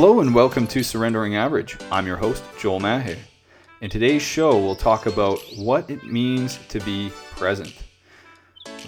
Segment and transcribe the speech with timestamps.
[0.00, 1.76] Hello and welcome to Surrendering Average.
[1.90, 3.16] I'm your host, Joel Mahe.
[3.80, 7.74] In today's show, we'll talk about what it means to be present.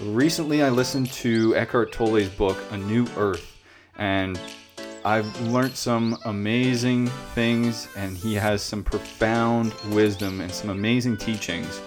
[0.03, 3.59] Recently, I listened to Eckhart Tolle's book, A New Earth,
[3.99, 4.39] and
[5.05, 11.81] I've learned some amazing things, and he has some profound wisdom and some amazing teachings.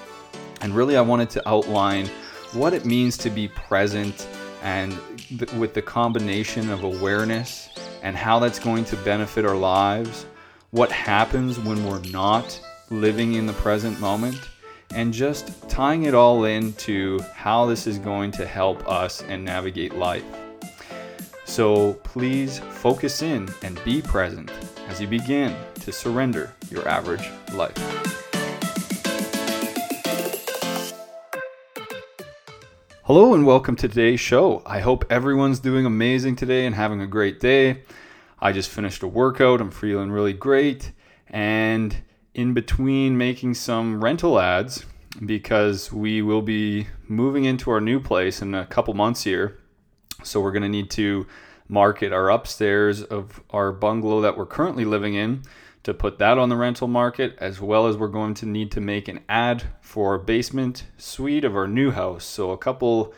[0.60, 2.08] And really, I wanted to outline
[2.52, 4.28] what it means to be present
[4.64, 5.00] and
[5.30, 7.70] th- with the combination of awareness
[8.04, 10.28] and how that's going to benefit our lives,
[10.70, 14.40] what happens when we're not living in the present moment,
[14.94, 19.96] and just tying it all into how this is going to help us and navigate
[19.96, 20.26] life.
[21.46, 24.52] So please focus in and be present
[24.88, 28.23] as you begin to surrender your average life.
[33.07, 34.63] Hello and welcome to today's show.
[34.66, 37.81] I hope everyone's doing amazing today and having a great day.
[38.39, 40.93] I just finished a workout, I'm feeling really great.
[41.27, 41.98] And
[42.34, 44.85] in between making some rental ads,
[45.26, 49.60] because we will be moving into our new place in a couple months here.
[50.23, 51.27] So we're going to need to
[51.67, 55.43] market our upstairs of our bungalow that we're currently living in
[55.84, 58.81] to put that on the rental market, as well as we're going to need to
[58.81, 62.26] make an ad for our basement suite of our new house.
[62.26, 63.13] So a couple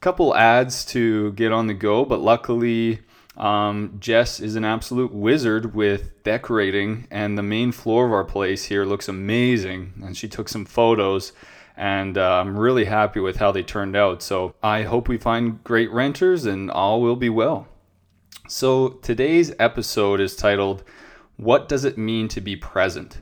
[0.00, 3.00] couple ads to get on the go, but luckily
[3.36, 8.64] um, Jess is an absolute wizard with decorating, and the main floor of our place
[8.64, 9.92] here looks amazing.
[10.04, 11.32] And she took some photos,
[11.76, 14.22] and uh, I'm really happy with how they turned out.
[14.22, 17.68] So I hope we find great renters, and all will be well.
[18.48, 20.82] So today's episode is titled
[21.40, 23.18] what does it mean to be present?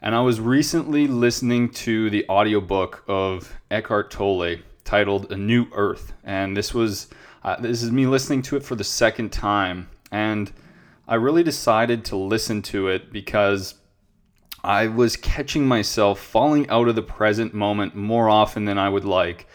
[0.00, 6.12] And I was recently listening to the audiobook of Eckhart Tolle titled A New Earth.
[6.22, 7.08] And this was
[7.42, 10.52] uh, this is me listening to it for the second time and
[11.08, 13.74] I really decided to listen to it because
[14.62, 19.04] I was catching myself falling out of the present moment more often than I would
[19.04, 19.48] like.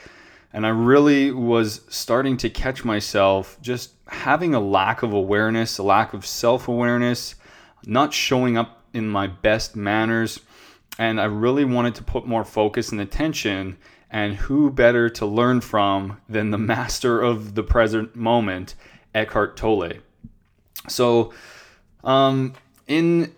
[0.51, 5.83] And I really was starting to catch myself just having a lack of awareness, a
[5.83, 7.35] lack of self awareness,
[7.87, 10.39] not showing up in my best manners.
[10.99, 13.77] And I really wanted to put more focus and attention.
[14.11, 18.75] And who better to learn from than the master of the present moment,
[19.15, 19.93] Eckhart Tolle?
[20.87, 21.33] So,
[22.03, 22.53] um,
[22.87, 23.33] in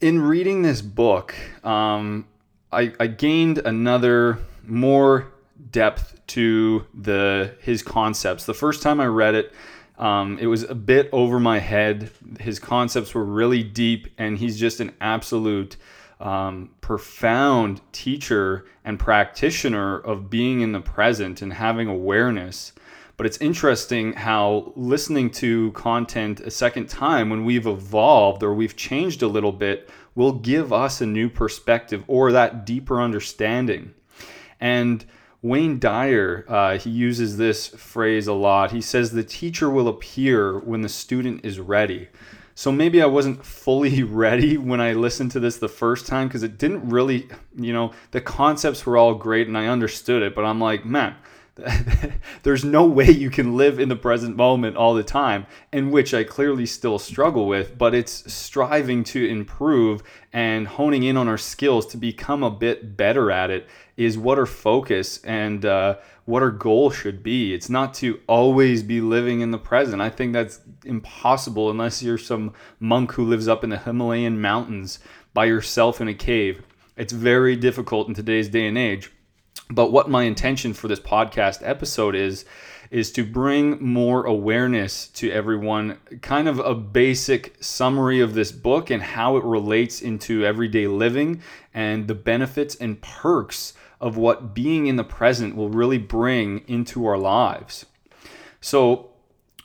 [0.00, 1.34] in reading this book,
[1.64, 2.26] um,
[2.72, 5.32] I, I gained another more
[5.70, 8.44] depth to the his concepts.
[8.44, 9.52] The first time I read it,
[10.00, 12.10] um, it was a bit over my head.
[12.40, 15.76] His concepts were really deep, and he's just an absolute
[16.18, 22.72] um, profound teacher and practitioner of being in the present and having awareness.
[23.18, 28.76] But it's interesting how listening to content a second time when we've evolved or we've
[28.76, 33.92] changed a little bit will give us a new perspective or that deeper understanding.
[34.60, 35.04] And
[35.42, 38.72] Wayne Dyer, uh, he uses this phrase a lot.
[38.72, 42.08] He says, The teacher will appear when the student is ready.
[42.54, 46.42] So maybe I wasn't fully ready when I listened to this the first time because
[46.42, 50.44] it didn't really, you know, the concepts were all great and I understood it, but
[50.44, 51.16] I'm like, man,
[52.42, 56.14] there's no way you can live in the present moment all the time, in which
[56.14, 60.02] I clearly still struggle with, but it's striving to improve
[60.32, 63.68] and honing in on our skills to become a bit better at it
[64.00, 65.94] is what our focus and uh,
[66.24, 67.52] what our goal should be.
[67.52, 70.00] It's not to always be living in the present.
[70.00, 75.00] I think that's impossible unless you're some monk who lives up in the Himalayan mountains
[75.34, 76.62] by yourself in a cave.
[76.96, 79.10] It's very difficult in today's day and age
[79.70, 82.44] but what my intention for this podcast episode is
[82.90, 88.90] is to bring more awareness to everyone, kind of a basic summary of this book
[88.90, 91.40] and how it relates into everyday living
[91.72, 97.06] and the benefits and perks of what being in the present will really bring into
[97.06, 97.86] our lives.
[98.60, 99.10] So,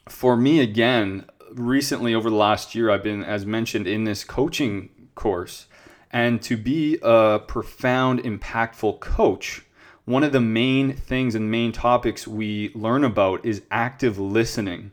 [0.09, 4.89] for me, again, recently over the last year, I've been, as mentioned, in this coaching
[5.15, 5.67] course.
[6.11, 9.65] And to be a profound, impactful coach,
[10.05, 14.91] one of the main things and main topics we learn about is active listening.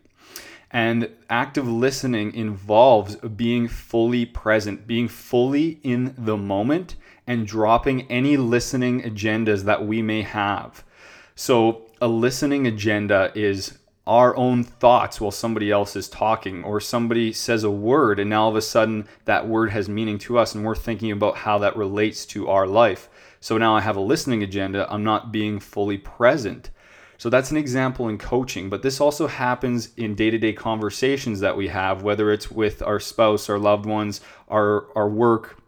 [0.71, 6.97] And active listening involves being fully present, being fully in the moment,
[7.27, 10.85] and dropping any listening agendas that we may have.
[11.35, 17.33] So, a listening agenda is our own thoughts while somebody else is talking, or somebody
[17.33, 20.55] says a word, and now all of a sudden that word has meaning to us,
[20.55, 23.09] and we're thinking about how that relates to our life.
[23.39, 24.93] So now I have a listening agenda.
[24.93, 26.71] I'm not being fully present.
[27.19, 31.69] So that's an example in coaching, but this also happens in day-to-day conversations that we
[31.69, 35.62] have, whether it's with our spouse, our loved ones, our our work,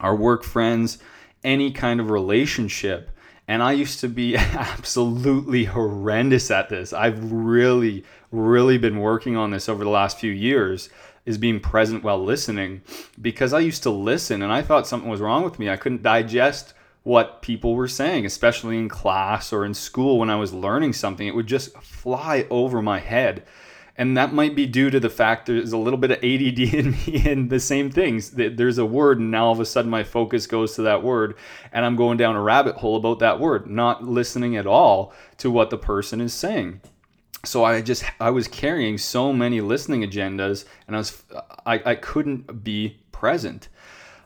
[0.00, 0.98] our work friends,
[1.42, 3.10] any kind of relationship.
[3.46, 6.92] And I used to be absolutely horrendous at this.
[6.92, 10.88] I've really, really been working on this over the last few years
[11.26, 12.82] is being present while listening
[13.20, 15.70] because I used to listen and I thought something was wrong with me.
[15.70, 20.36] I couldn't digest what people were saying, especially in class or in school when I
[20.36, 21.26] was learning something.
[21.26, 23.44] It would just fly over my head.
[23.96, 26.90] And that might be due to the fact there's a little bit of ADD in
[26.92, 28.30] me and the same things.
[28.30, 31.36] There's a word, and now all of a sudden my focus goes to that word,
[31.72, 35.50] and I'm going down a rabbit hole about that word, not listening at all to
[35.50, 36.80] what the person is saying
[37.44, 41.22] so I just I was carrying so many listening agendas, and I was
[41.66, 43.68] I, I couldn't be present.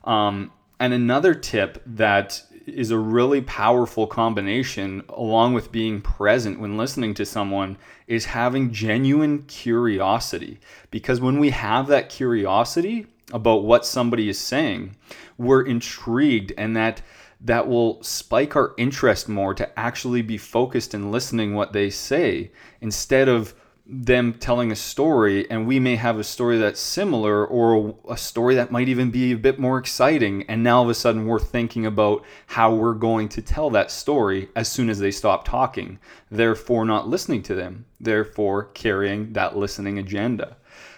[0.05, 6.76] Um, and another tip that is a really powerful combination, along with being present when
[6.76, 7.76] listening to someone,
[8.06, 10.59] is having genuine curiosity.
[10.91, 14.97] Because when we have that curiosity about what somebody is saying,
[15.37, 17.03] we're intrigued, and that
[17.41, 22.50] that will spike our interest more to actually be focused and listening what they say
[22.81, 23.55] instead of
[23.90, 28.55] them telling a story and we may have a story that's similar or a story
[28.55, 31.38] that might even be a bit more exciting and now all of a sudden we're
[31.38, 35.99] thinking about how we're going to tell that story as soon as they stop talking
[36.31, 40.56] therefore not listening to them therefore carrying that listening agenda.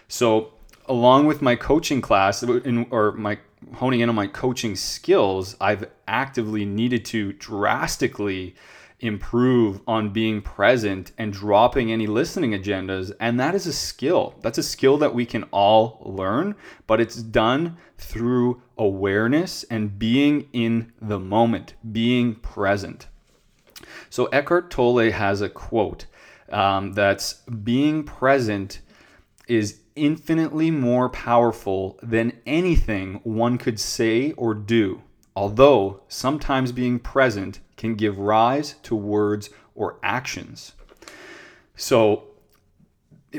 [0.08, 0.52] So
[0.86, 3.38] along with my coaching class or my
[3.74, 8.54] honing in on my coaching skills, I've actively needed to drastically
[9.00, 13.12] improve on being present and dropping any listening agendas.
[13.18, 14.34] And that is a skill.
[14.42, 16.54] That's a skill that we can all learn,
[16.86, 23.08] but it's done through awareness and being in the moment, being present.
[24.08, 26.06] So Eckhart Tolle has a quote
[26.50, 28.80] um, that's being present
[29.48, 35.02] is infinitely more powerful than anything one could say or do,
[35.34, 40.72] although sometimes being present can give rise to words or actions.
[41.74, 42.24] So,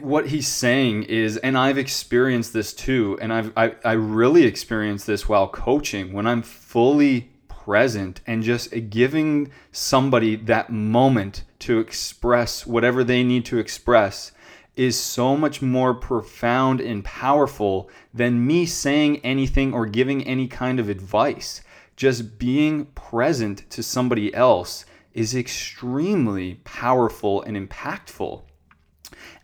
[0.01, 5.05] what he's saying is, and I've experienced this too, and I've I, I really experienced
[5.05, 12.65] this while coaching when I'm fully present and just giving somebody that moment to express
[12.65, 14.31] whatever they need to express
[14.75, 20.79] is so much more profound and powerful than me saying anything or giving any kind
[20.79, 21.61] of advice.
[22.01, 28.41] Just being present to somebody else is extremely powerful and impactful.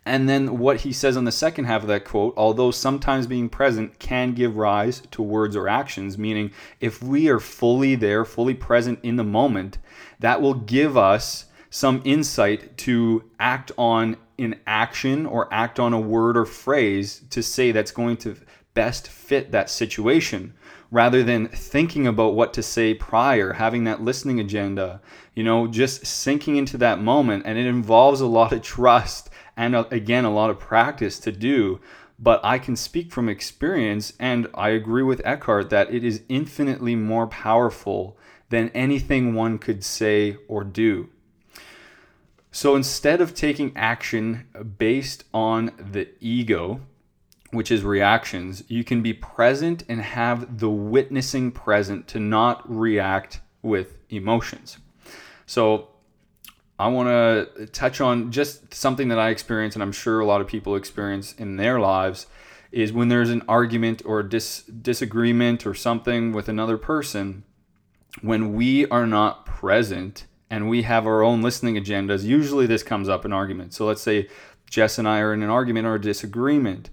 [0.04, 3.48] And then what he says on the second half of that quote, although sometimes being
[3.48, 6.50] present can give rise to words or actions, meaning
[6.80, 9.78] if we are fully there, fully present in the moment,
[10.18, 16.00] that will give us some insight to act on an action or act on a
[16.00, 18.36] word or phrase to say that's going to
[18.74, 20.54] best fit that situation
[20.90, 25.00] rather than thinking about what to say prior, having that listening agenda,
[25.34, 27.42] you know, just sinking into that moment.
[27.46, 31.32] And it involves a lot of trust and, uh, again, a lot of practice to
[31.32, 31.80] do.
[32.18, 36.96] But I can speak from experience, and I agree with Eckhart that it is infinitely
[36.96, 38.18] more powerful
[38.48, 41.10] than anything one could say or do.
[42.50, 44.48] So instead of taking action
[44.78, 46.80] based on the ego,
[47.50, 53.40] which is reactions, you can be present and have the witnessing present to not react
[53.62, 54.78] with emotions.
[55.46, 55.88] So
[56.78, 60.40] I want to touch on just something that I experience, and I'm sure a lot
[60.40, 62.26] of people experience in their lives,
[62.70, 67.44] is when there's an argument or dis- disagreement or something with another person,
[68.20, 73.08] when we are not present and we have our own listening agendas, usually this comes
[73.08, 73.76] up in arguments.
[73.76, 74.28] So let's say
[74.68, 76.90] Jess and I are in an argument or a disagreement.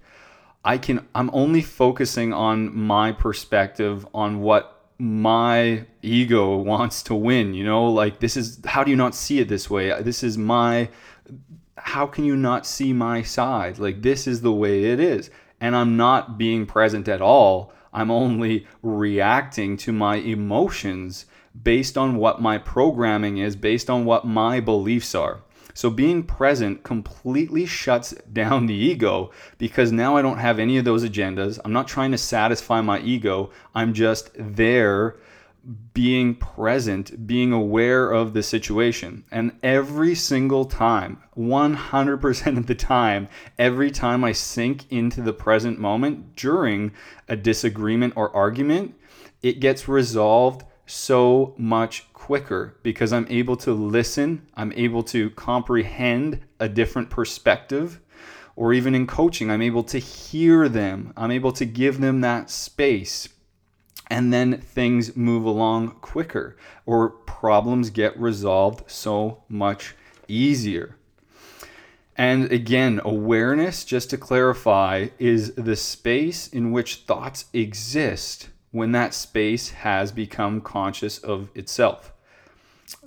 [0.66, 7.54] I can I'm only focusing on my perspective on what my ego wants to win,
[7.54, 7.86] you know?
[7.86, 10.02] Like this is how do you not see it this way?
[10.02, 10.90] This is my
[11.78, 13.78] how can you not see my side?
[13.78, 15.30] Like this is the way it is.
[15.62, 17.72] And I'm not being present at all.
[17.94, 21.28] I'm only reacting to my emotions
[21.64, 25.42] based on what my programming is, based on what my beliefs are.
[25.76, 30.86] So being present completely shuts down the ego because now I don't have any of
[30.86, 31.60] those agendas.
[31.64, 33.52] I'm not trying to satisfy my ego.
[33.76, 35.18] I'm just there
[35.94, 39.26] being present, being aware of the situation.
[39.32, 43.28] And every single time, 100% of the time,
[43.60, 46.94] every time I sink into the present moment during
[47.28, 48.96] a disagreement or argument,
[49.42, 56.42] it gets resolved so much quicker because I'm able to listen, I'm able to comprehend
[56.60, 58.00] a different perspective,
[58.56, 62.50] or even in coaching, I'm able to hear them, I'm able to give them that
[62.50, 63.30] space.
[64.08, 69.96] And then things move along quicker, or problems get resolved so much
[70.28, 70.96] easier.
[72.16, 79.14] And again, awareness, just to clarify, is the space in which thoughts exist when that
[79.14, 82.12] space has become conscious of itself.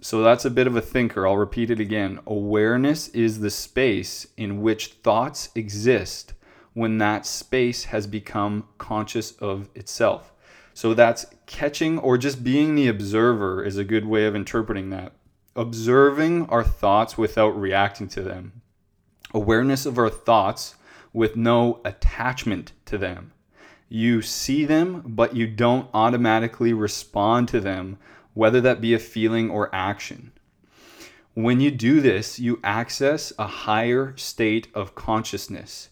[0.00, 1.26] So that's a bit of a thinker.
[1.26, 2.20] I'll repeat it again.
[2.26, 6.32] Awareness is the space in which thoughts exist
[6.72, 10.32] when that space has become conscious of itself.
[10.72, 15.12] So that's catching or just being the observer is a good way of interpreting that.
[15.54, 18.62] Observing our thoughts without reacting to them
[19.34, 20.76] awareness of our thoughts
[21.12, 23.32] with no attachment to them.
[23.88, 27.98] You see them, but you don't automatically respond to them,
[28.34, 30.32] whether that be a feeling or action.
[31.34, 35.88] When you do this, you access a higher state of consciousness.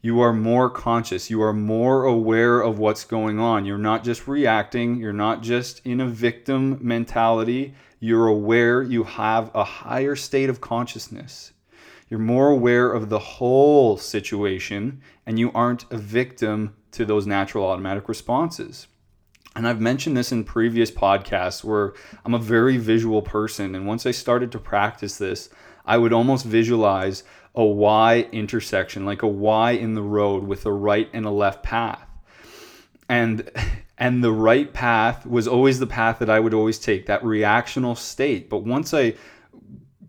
[0.00, 1.30] You are more conscious.
[1.30, 3.64] You are more aware of what's going on.
[3.64, 4.96] You're not just reacting.
[4.96, 7.74] You're not just in a victim mentality.
[8.00, 8.82] You're aware.
[8.82, 11.52] You have a higher state of consciousness.
[12.08, 17.66] You're more aware of the whole situation and you aren't a victim to those natural
[17.66, 18.86] automatic responses.
[19.56, 23.74] And I've mentioned this in previous podcasts where I'm a very visual person.
[23.74, 25.48] And once I started to practice this,
[25.86, 27.22] I would almost visualize
[27.54, 31.62] a Y intersection, like a Y in the road with a right and a left
[31.62, 32.08] path.
[33.08, 33.48] And
[33.96, 37.96] and the right path was always the path that I would always take, that reactional
[37.96, 38.50] state.
[38.50, 39.14] But once I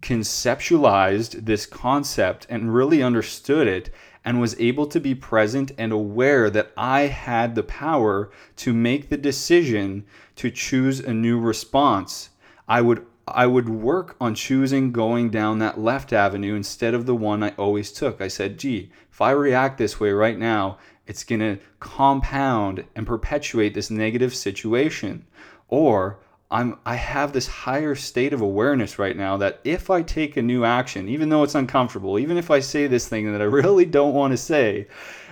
[0.05, 3.89] conceptualized this concept and really understood it
[4.23, 9.09] and was able to be present and aware that I had the power to make
[9.09, 12.29] the decision to choose a new response.
[12.67, 17.15] I would I would work on choosing going down that left avenue instead of the
[17.15, 18.21] one I always took.
[18.21, 23.07] I said, gee, if I react this way right now, it's going to compound and
[23.07, 25.25] perpetuate this negative situation.
[25.67, 26.19] Or
[26.51, 30.41] I'm I have this higher state of awareness right now that if I take a
[30.41, 33.85] new action, even though it's uncomfortable, even if I say this thing that I really
[33.85, 34.87] don't want to say,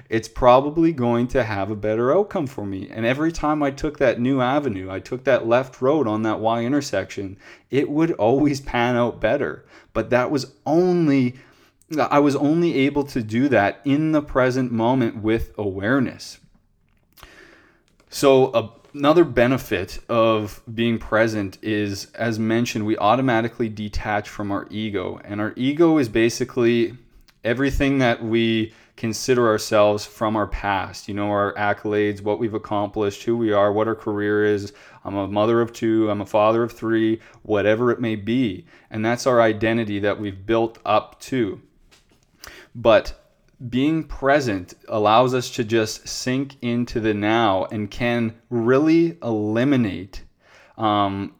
[0.10, 2.90] it's probably going to have a better outcome for me.
[2.90, 6.40] And every time I took that new avenue, I took that left road on that
[6.40, 7.38] Y intersection,
[7.70, 9.66] it would always pan out better.
[9.94, 11.36] But that was only
[11.98, 16.40] I was only able to do that in the present moment with awareness.
[18.10, 24.68] So a another benefit of being present is as mentioned we automatically detach from our
[24.70, 26.96] ego and our ego is basically
[27.44, 31.08] everything that we consider ourselves from our past.
[31.08, 34.72] You know our accolades what we've accomplished who we are what our career is.
[35.04, 38.66] I'm a mother of two i'm a father of three whatever it may be.
[38.90, 41.62] And that's our identity that we've built up to.
[42.76, 43.23] But
[43.70, 50.24] being present allows us to just sink into the now and can really eliminate
[50.78, 51.34] um,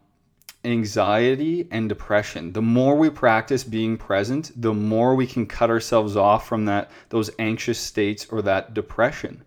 [0.64, 2.52] anxiety and depression.
[2.52, 6.90] The more we practice being present, the more we can cut ourselves off from that
[7.10, 9.44] those anxious states or that depression.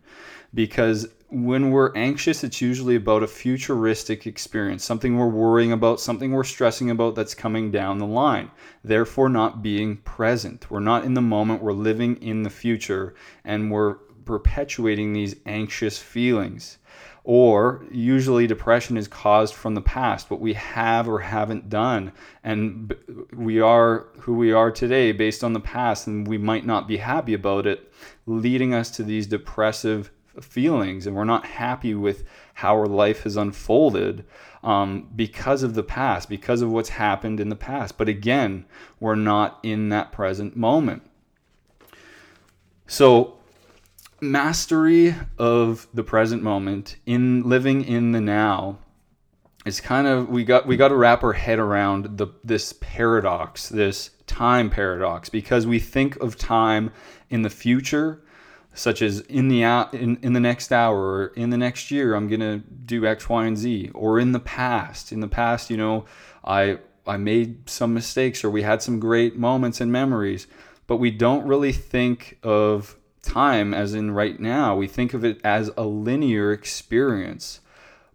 [0.53, 6.31] Because when we're anxious, it's usually about a futuristic experience, something we're worrying about, something
[6.31, 8.49] we're stressing about that's coming down the line.
[8.83, 10.71] Therefore, not being present.
[10.71, 13.13] We're not in the moment, we're living in the future,
[13.43, 16.77] and we're perpetuating these anxious feelings.
[17.25, 22.13] Or usually, depression is caused from the past, what we have or haven't done.
[22.41, 22.95] And
[23.33, 26.95] we are who we are today based on the past, and we might not be
[26.95, 27.91] happy about it,
[28.25, 30.09] leading us to these depressive
[30.41, 32.23] feelings and we're not happy with
[32.55, 34.25] how our life has unfolded
[34.63, 37.97] um, because of the past, because of what's happened in the past.
[37.97, 38.65] But again,
[38.99, 41.03] we're not in that present moment.
[42.87, 43.37] So,
[44.19, 48.79] mastery of the present moment in living in the now
[49.65, 53.69] is kind of we got we got to wrap our head around the this paradox,
[53.69, 56.91] this time paradox, because we think of time
[57.29, 58.23] in the future
[58.77, 62.27] such as in the in, in the next hour or in the next year i'm
[62.27, 63.89] going to do x y and z.
[63.93, 66.05] Or in the past in the past you know
[66.43, 70.47] i i made some mistakes or we had some great moments and memories
[70.87, 72.95] but we don't really think of
[73.27, 74.75] time as in right now.
[74.75, 77.59] We think of it as a linear experience.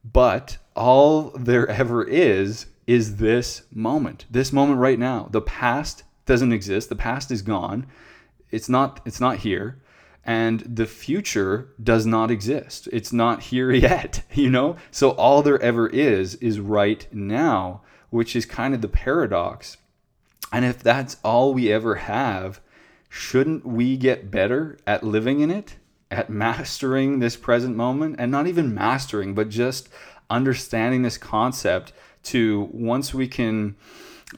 [0.04, 5.28] But all there ever is is this moment this moment right now.
[5.30, 6.88] The past doesn't exist.
[6.88, 7.86] The past is gone.
[8.50, 9.80] It's not it's not here
[10.24, 12.88] and the future does not exist.
[12.92, 14.76] It's not here yet, you know?
[14.90, 19.78] So all there ever is is right now, which is kind of the paradox.
[20.52, 22.60] And if that's all we ever have,
[23.08, 25.76] shouldn't we get better at living in it,
[26.10, 28.16] at mastering this present moment?
[28.18, 29.88] And not even mastering, but just
[30.28, 31.92] understanding this concept
[32.24, 33.76] to once we can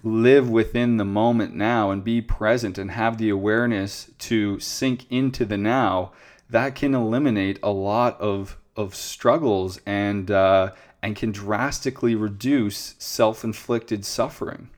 [0.02, 5.44] live within the moment now and be present and have the awareness to sink into
[5.44, 6.12] the now,
[6.50, 10.72] that can eliminate a lot of of struggles and uh,
[11.02, 14.70] and can drastically reduce self-inflicted suffering.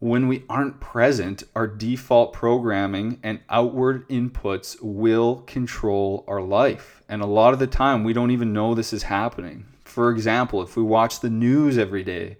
[0.00, 7.02] When we aren't present, our default programming and outward inputs will control our life.
[7.08, 9.66] And a lot of the time, we don't even know this is happening.
[9.84, 12.36] For example, if we watch the news every day,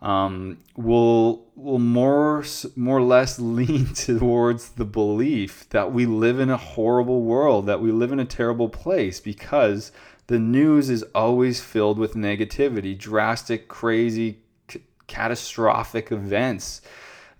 [0.00, 2.44] um, will will more
[2.76, 7.80] more or less lean towards the belief that we live in a horrible world, that
[7.80, 9.92] we live in a terrible place, because
[10.28, 14.38] the news is always filled with negativity, drastic, crazy,
[14.70, 16.82] c- catastrophic events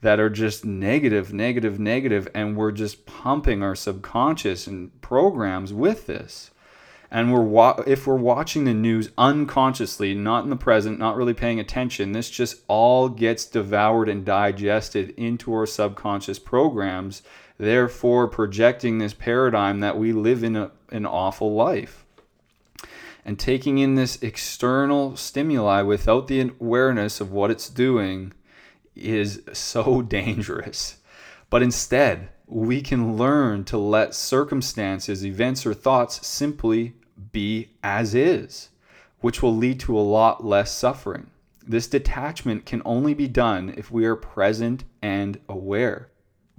[0.00, 6.06] that are just negative, negative, negative, and we're just pumping our subconscious and programs with
[6.06, 6.50] this
[7.10, 11.34] and we're wa- if we're watching the news unconsciously, not in the present, not really
[11.34, 17.22] paying attention, this just all gets devoured and digested into our subconscious programs,
[17.56, 22.04] therefore projecting this paradigm that we live in a, an awful life.
[23.24, 28.32] And taking in this external stimuli without the awareness of what it's doing
[28.94, 30.98] is so dangerous.
[31.50, 36.94] But instead, we can learn to let circumstances, events, or thoughts simply
[37.32, 38.70] be as is,
[39.20, 41.30] which will lead to a lot less suffering.
[41.66, 46.08] This detachment can only be done if we are present and aware.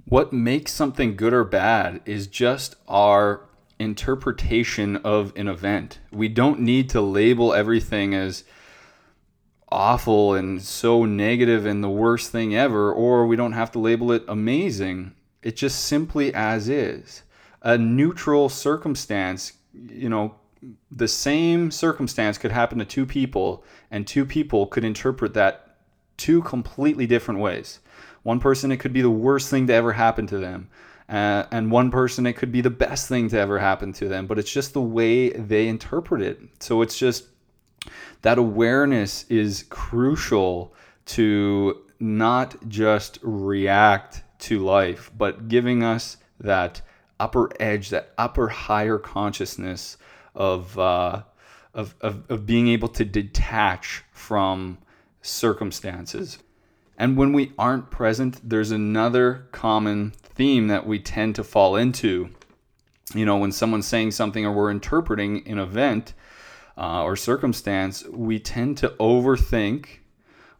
[0.04, 3.48] What makes something good or bad is just our
[3.80, 5.98] interpretation of an event.
[6.12, 8.44] We don't need to label everything as
[9.72, 14.12] awful and so negative and the worst thing ever, or we don't have to label
[14.12, 15.14] it amazing.
[15.42, 17.22] It's just simply as is.
[17.62, 20.34] A neutral circumstance, you know,
[20.90, 25.76] the same circumstance could happen to two people, and two people could interpret that
[26.16, 27.80] two completely different ways.
[28.22, 30.68] One person, it could be the worst thing to ever happen to them.
[31.08, 34.26] Uh, and one person, it could be the best thing to ever happen to them.
[34.26, 36.38] But it's just the way they interpret it.
[36.60, 37.24] So it's just
[38.22, 40.74] that awareness is crucial
[41.06, 46.82] to not just react to life, but giving us that
[47.18, 49.96] upper edge, that upper higher consciousness
[50.34, 51.22] of, uh,
[51.74, 54.78] of, of, of being able to detach from
[55.22, 56.38] circumstances.
[56.96, 62.30] And when we aren't present, there's another common theme that we tend to fall into.
[63.14, 66.14] You know, when someone's saying something or we're interpreting an event
[66.76, 69.99] uh, or circumstance, we tend to overthink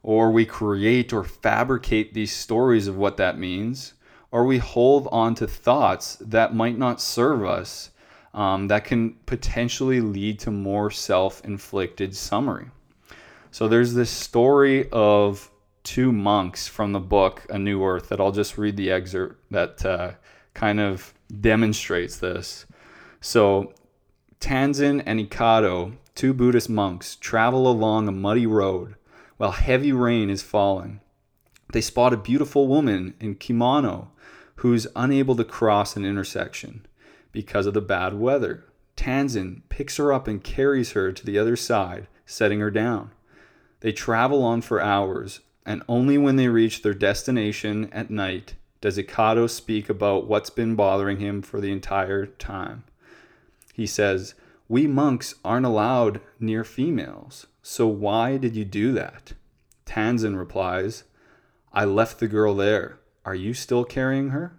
[0.02, 3.94] or we create or fabricate these stories of what that means,
[4.30, 7.90] or we hold on to thoughts that might not serve us
[8.32, 12.66] um, that can potentially lead to more self inflicted summary.
[13.50, 15.50] So there's this story of
[15.82, 19.84] two monks from the book A New Earth that I'll just read the excerpt that
[19.84, 20.12] uh,
[20.54, 22.66] kind of demonstrates this.
[23.20, 23.72] So
[24.40, 28.94] Tanzan and Ekido, two Buddhist monks, travel along a muddy road
[29.40, 31.00] while heavy rain is falling.
[31.72, 34.10] They spot a beautiful woman in kimono
[34.56, 36.84] who's unable to cross an intersection
[37.32, 38.64] because of the bad weather.
[38.98, 43.12] Tanzan picks her up and carries her to the other side, setting her down.
[43.80, 48.98] They travel on for hours, and only when they reach their destination at night does
[48.98, 52.84] Ekido speak about what's been bothering him for the entire time.
[53.72, 54.34] He says,
[54.68, 59.32] We monks aren't allowed near females, so why did you do that?
[59.86, 61.04] Tanzan replies,
[61.72, 62.98] I left the girl there.
[63.24, 64.58] Are you still carrying her?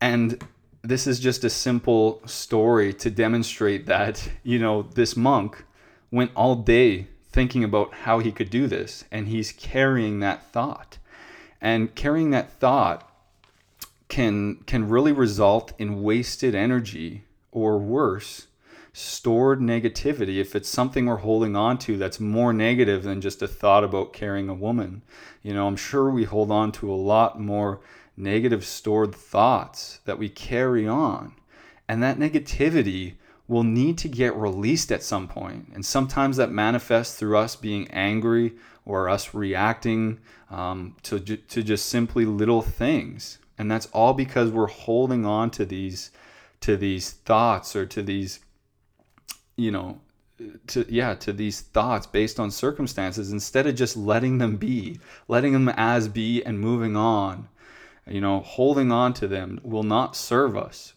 [0.00, 0.42] And
[0.82, 5.64] this is just a simple story to demonstrate that, you know, this monk
[6.10, 10.98] went all day thinking about how he could do this, and he's carrying that thought.
[11.60, 13.08] And carrying that thought
[14.08, 18.48] can can really result in wasted energy or worse,
[18.92, 23.48] stored negativity if it's something we're holding on to that's more negative than just a
[23.48, 25.02] thought about carrying a woman.
[25.42, 27.80] You know, I'm sure we hold on to a lot more
[28.16, 31.32] negative stored thoughts that we carry on.
[31.88, 33.14] And that negativity
[33.48, 35.68] will need to get released at some point.
[35.74, 38.52] And sometimes that manifests through us being angry
[38.84, 43.38] or us reacting um, to, to just simply little things.
[43.58, 46.10] And that's all because we're holding on to these
[46.60, 48.38] to these thoughts or to these
[49.62, 50.00] you know
[50.66, 54.98] to yeah to these thoughts based on circumstances instead of just letting them be
[55.28, 57.48] letting them as be and moving on.
[58.06, 60.94] You know holding on to them will not serve us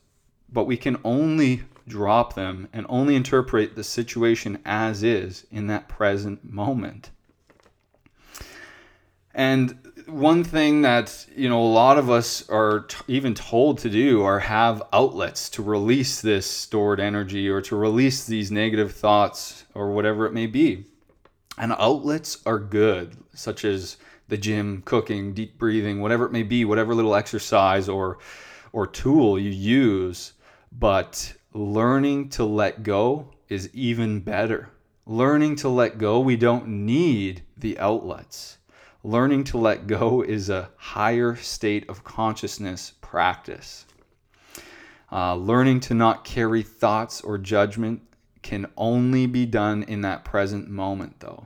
[0.51, 5.87] but we can only drop them and only interpret the situation as is in that
[5.87, 7.11] present moment.
[9.33, 9.84] And
[10.15, 14.23] one thing that you know a lot of us are t- even told to do
[14.23, 19.91] are have outlets to release this stored energy or to release these negative thoughts or
[19.91, 20.85] whatever it may be.
[21.57, 23.97] And outlets are good such as
[24.29, 28.19] the gym cooking deep breathing whatever it may be whatever little exercise or
[28.71, 30.31] or tool you use.
[30.71, 34.69] But learning to let go is even better.
[35.05, 38.59] Learning to let go we don't need the outlets
[39.05, 43.85] learning to let go is a higher state of consciousness practice.
[45.11, 48.01] Uh, learning to not carry thoughts or judgment
[48.41, 51.45] can only be done in that present moment, though.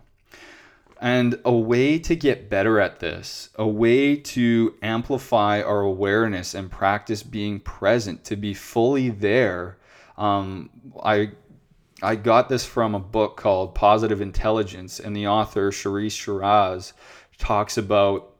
[1.01, 6.71] And a way to get better at this, a way to amplify our awareness and
[6.71, 9.77] practice being present, to be fully there.
[10.17, 10.69] Um,
[11.03, 11.31] I
[12.01, 16.93] I got this from a book called Positive Intelligence, and the author Cherise Shiraz
[17.39, 18.35] talks about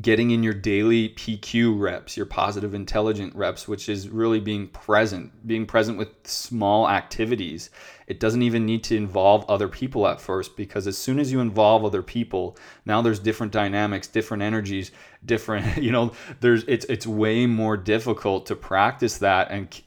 [0.00, 5.46] getting in your daily PQ reps, your positive intelligent reps, which is really being present,
[5.46, 7.70] being present with small activities.
[8.06, 11.40] It doesn't even need to involve other people at first because as soon as you
[11.40, 14.90] involve other people, now there's different dynamics, different energies,
[15.24, 19.82] different, you know, there's it's it's way more difficult to practice that and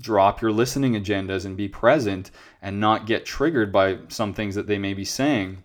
[0.00, 2.30] drop your listening agendas and be present
[2.62, 5.62] and not get triggered by some things that they may be saying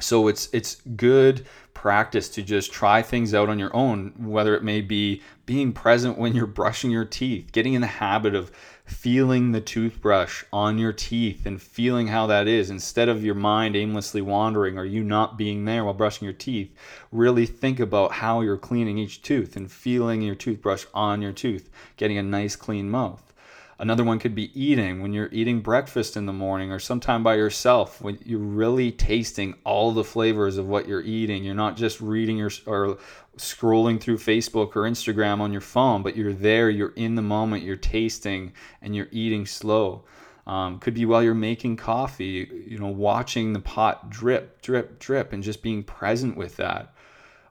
[0.00, 4.62] so it's it's good practice to just try things out on your own whether it
[4.62, 8.50] may be being present when you're brushing your teeth getting in the habit of
[8.84, 13.76] feeling the toothbrush on your teeth and feeling how that is instead of your mind
[13.76, 16.74] aimlessly wandering or you not being there while brushing your teeth.
[17.10, 21.70] Really think about how you're cleaning each tooth and feeling your toothbrush on your tooth
[21.96, 23.31] getting a nice clean mouth
[23.82, 27.34] Another one could be eating when you're eating breakfast in the morning or sometime by
[27.34, 31.42] yourself when you're really tasting all the flavors of what you're eating.
[31.42, 32.98] You're not just reading your, or
[33.36, 37.64] scrolling through Facebook or Instagram on your phone, but you're there, you're in the moment,
[37.64, 40.04] you're tasting and you're eating slow.
[40.46, 45.32] Um, could be while you're making coffee, you know, watching the pot drip, drip, drip,
[45.32, 46.94] and just being present with that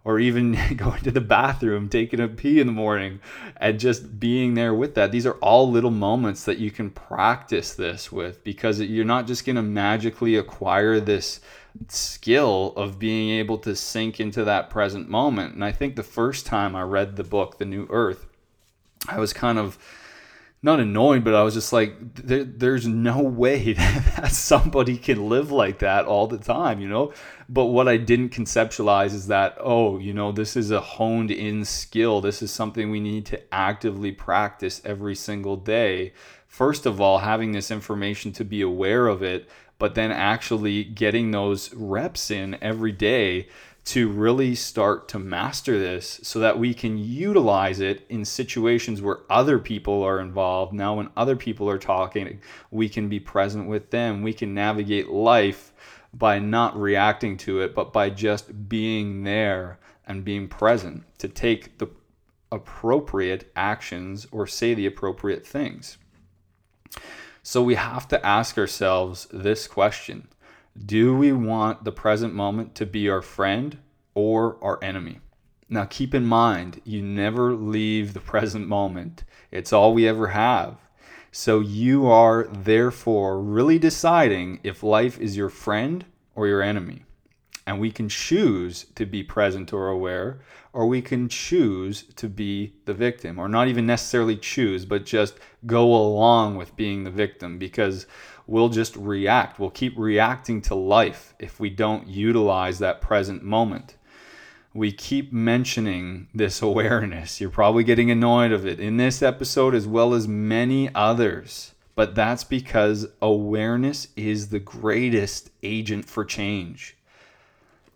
[0.04, 3.20] or even going to the bathroom, taking a pee in the morning,
[3.58, 5.12] and just being there with that.
[5.12, 9.46] These are all little moments that you can practice this with because you're not just
[9.46, 11.40] going to magically acquire this
[11.88, 15.54] skill of being able to sink into that present moment.
[15.54, 18.28] And I think the first time I read the book, The New Earth,
[19.08, 19.78] I was kind of
[20.64, 25.52] not annoying, but I was just like, there, there's no way that somebody can live
[25.52, 27.14] like that all the time, you know?
[27.50, 31.66] But what I didn't conceptualize is that, oh, you know, this is a honed in
[31.66, 32.22] skill.
[32.22, 36.14] This is something we need to actively practice every single day.
[36.48, 41.32] First of all, having this information to be aware of it, but then actually getting
[41.32, 43.48] those reps in every day
[43.84, 49.20] to really start to master this so that we can utilize it in situations where
[49.30, 50.72] other people are involved.
[50.72, 54.22] Now, when other people are talking, we can be present with them.
[54.22, 55.74] We can navigate life
[56.14, 61.80] by not reacting to it, but by just being there and being present to take
[61.80, 61.88] the
[62.52, 65.98] appropriate actions or say the appropriate things.
[67.44, 70.28] So we have to ask ourselves this question
[70.78, 73.78] do we want the present moment to be our friend
[74.14, 75.20] or our enemy?
[75.70, 80.78] Now, keep in mind, you never leave the present moment, it's all we ever have.
[81.32, 86.06] So, you are therefore really deciding if life is your friend
[86.36, 87.06] or your enemy.
[87.66, 90.42] And we can choose to be present or aware,
[90.74, 95.38] or we can choose to be the victim, or not even necessarily choose, but just
[95.66, 98.08] go along with being the victim because
[98.52, 99.60] we'll just react.
[99.60, 103.96] We'll keep reacting to life if we don't utilize that present moment.
[104.74, 107.40] We keep mentioning this awareness.
[107.40, 111.74] You're probably getting annoyed of it in this episode as well as many others.
[111.96, 116.98] But that's because awareness is the greatest agent for change.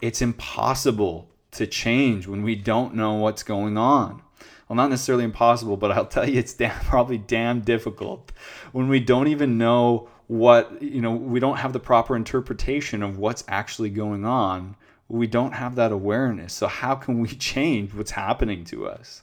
[0.01, 4.21] It's impossible to change when we don't know what's going on
[4.67, 8.31] well, not necessarily impossible, but I'll tell you, it's damn, probably damn difficult
[8.71, 13.17] when we don't even know what, you know, we don't have the proper interpretation of
[13.17, 14.75] what's actually going on.
[15.07, 16.53] We don't have that awareness.
[16.53, 19.21] So, how can we change what's happening to us?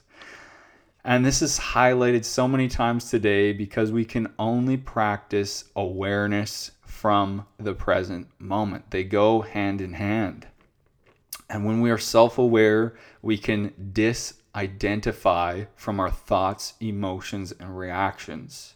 [1.05, 7.45] And this is highlighted so many times today because we can only practice awareness from
[7.57, 8.91] the present moment.
[8.91, 10.47] They go hand in hand.
[11.49, 18.75] And when we are self aware, we can disidentify from our thoughts, emotions, and reactions.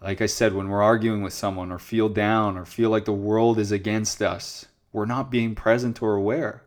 [0.00, 3.12] Like I said, when we're arguing with someone or feel down or feel like the
[3.12, 6.62] world is against us, we're not being present or aware.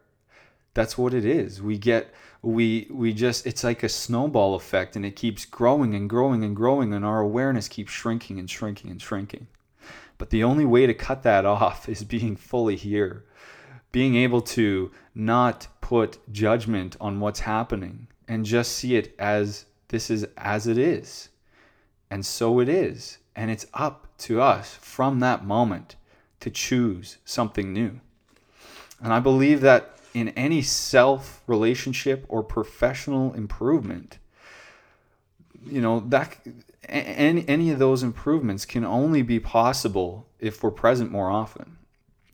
[0.74, 1.62] That's what it is.
[1.62, 6.10] We get we we just it's like a snowball effect and it keeps growing and
[6.10, 9.48] growing and growing and our awareness keeps shrinking and shrinking and shrinking.
[10.18, 13.26] But the only way to cut that off is being fully here.
[13.92, 20.10] Being able to not put judgment on what's happening and just see it as this
[20.10, 21.30] is as it is.
[22.10, 23.18] And so it is.
[23.36, 25.96] And it's up to us from that moment
[26.42, 28.02] to choose something new.
[29.02, 34.18] And I believe that in any self relationship or professional improvement,
[35.66, 36.38] you know, that
[36.90, 41.78] any, any of those improvements can only be possible if we're present more often.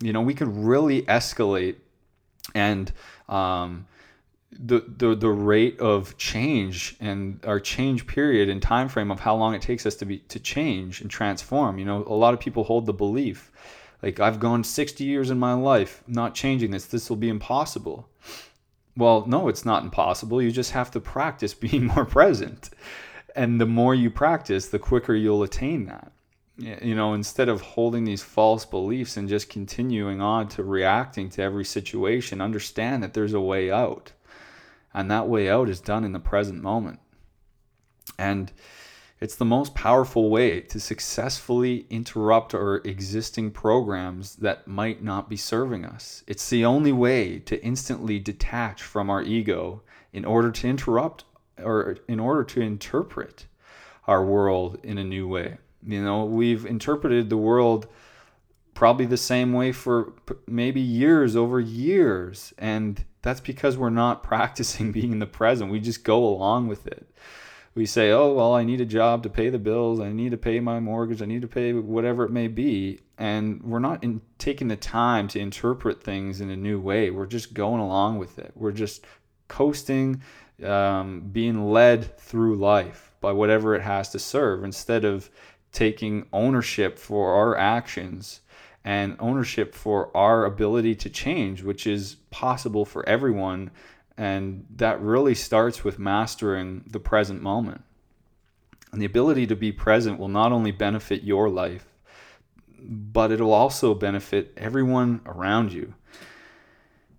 [0.01, 1.75] You know, we can really escalate
[2.55, 2.91] and
[3.27, 3.88] um,
[4.51, 9.36] the, the the rate of change and our change period and time frame of how
[9.36, 11.77] long it takes us to be to change and transform.
[11.77, 13.51] You know, a lot of people hold the belief
[14.01, 16.86] like I've gone 60 years in my life not changing this.
[16.86, 18.07] This will be impossible.
[18.95, 20.41] Well, no, it's not impossible.
[20.41, 22.69] You just have to practice being more present.
[23.36, 26.12] And the more you practice, the quicker you'll attain that.
[26.57, 31.43] You know, instead of holding these false beliefs and just continuing on to reacting to
[31.43, 34.12] every situation, understand that there's a way out.
[34.93, 37.00] And that way out is done in the present moment.
[38.17, 38.52] And
[39.19, 45.38] it's the most powerful way to successfully interrupt our existing programs that might not be
[45.38, 46.23] serving us.
[46.28, 49.82] It's the only way to instantly detach from our ego
[50.13, 51.26] in order to interrupt
[51.58, 53.47] or in order to interpret
[54.06, 55.58] our world in a new way.
[55.86, 57.88] You know, we've interpreted the world
[58.76, 60.13] probably the same way for
[60.45, 65.71] maybe years over years and that's because we're not practicing being in the present.
[65.71, 67.07] We just go along with it
[67.77, 69.99] we say, oh, well, I need a job to pay the bills.
[69.99, 71.21] I need to pay my mortgage.
[71.21, 73.01] I need to pay whatever it may be.
[73.19, 77.11] And we're not in, taking the time to interpret things in a new way.
[77.11, 78.51] We're just going along with it.
[78.55, 79.05] We're just
[79.47, 80.23] coasting,
[80.65, 85.29] um, being led through life by whatever it has to serve instead of
[85.71, 88.41] taking ownership for our actions
[88.88, 93.69] and ownership for our ability to change, which is possible for everyone
[94.17, 97.84] and that really starts with mastering the present moment.
[98.93, 101.86] And the ability to be present will not only benefit your life,
[102.80, 105.93] but it'll also benefit everyone around you.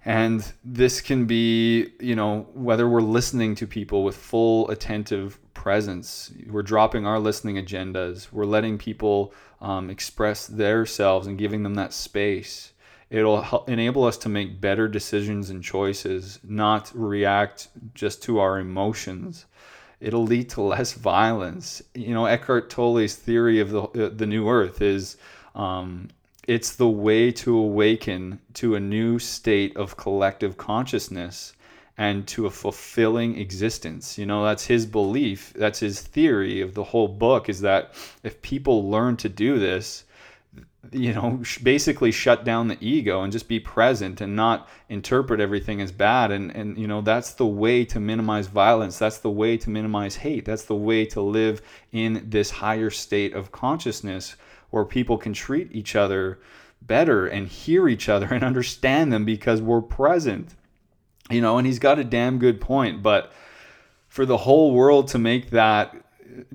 [0.07, 6.33] And this can be, you know, whether we're listening to people with full attentive presence,
[6.49, 11.75] we're dropping our listening agendas, we're letting people um, express their selves and giving them
[11.75, 12.73] that space
[13.11, 18.59] it'll help enable us to make better decisions and choices, not react just to our
[18.59, 19.47] emotions.
[20.01, 21.83] It'll lead to less violence.
[21.95, 25.17] You know, Eckhart Tolle's theory of the uh, the new earth is
[25.55, 26.09] um,
[26.47, 31.53] it's the way to awaken to a new state of collective consciousness
[31.99, 34.17] and to a fulfilling existence.
[34.17, 38.41] You know, that's his belief, that's his theory of the whole book is that if
[38.41, 40.05] people learn to do this,
[40.93, 45.81] you know basically shut down the ego and just be present and not interpret everything
[45.81, 46.31] as bad.
[46.31, 48.97] And and you know that's the way to minimize violence.
[48.97, 50.45] That's the way to minimize hate.
[50.45, 54.37] That's the way to live in this higher state of consciousness
[54.71, 56.39] where people can treat each other
[56.81, 60.55] better and hear each other and understand them because we're present
[61.31, 63.33] you know and he's got a damn good point but
[64.09, 65.95] for the whole world to make that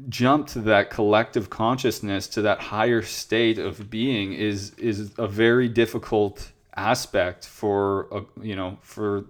[0.09, 5.67] jump to that collective consciousness to that higher state of being is is a very
[5.67, 9.25] difficult aspect for a, you know for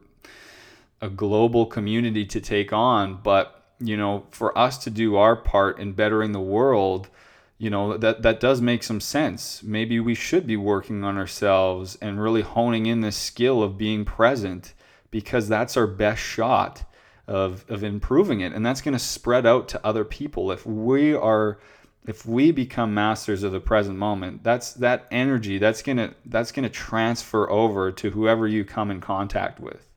[1.01, 3.19] a global community to take on.
[3.21, 7.09] But you know for us to do our part in bettering the world
[7.57, 9.63] you know that that does make some sense.
[9.63, 14.05] Maybe we should be working on ourselves and really honing in this skill of being
[14.05, 14.73] present
[15.13, 16.83] because that's our best shot
[17.27, 18.51] of of improving it.
[18.51, 20.51] And that's going to spread out to other people.
[20.51, 21.59] If we are
[22.05, 26.51] if we become masters of the present moment that's that energy that's going to that's
[26.51, 29.87] going to transfer over to whoever you come in contact with.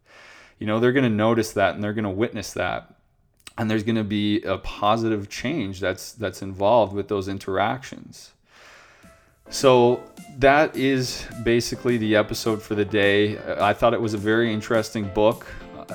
[0.58, 2.94] You know they're going to notice that and they're going to witness that.
[3.58, 8.32] And there's going to be a positive change that's that's involved with those interactions
[9.50, 10.02] so
[10.38, 13.38] that is basically the episode for the day.
[13.58, 15.46] I thought it was a very interesting book.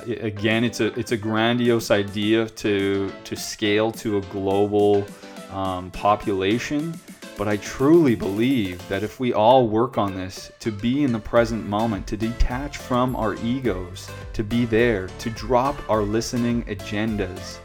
[0.05, 5.05] Again, it's a it's a grandiose idea to to scale to a global
[5.51, 6.97] um, population,
[7.37, 11.19] but I truly believe that if we all work on this, to be in the
[11.19, 17.57] present moment, to detach from our egos, to be there, to drop our listening agendas,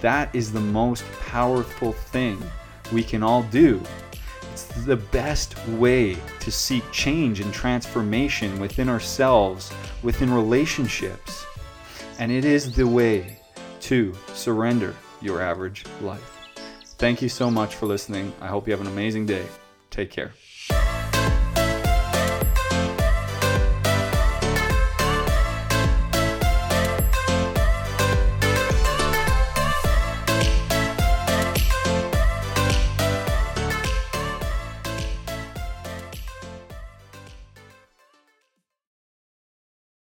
[0.00, 2.40] that is the most powerful thing
[2.92, 3.82] we can all do.
[4.52, 11.46] It's the best way to seek change and transformation within ourselves, within relationships.
[12.18, 13.38] And it is the way
[13.80, 16.38] to surrender your average life.
[16.98, 18.30] Thank you so much for listening.
[18.42, 19.46] I hope you have an amazing day.
[19.90, 20.32] Take care.